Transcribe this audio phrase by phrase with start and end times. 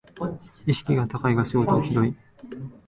[0.65, 2.15] 意識高いが仕事ひどい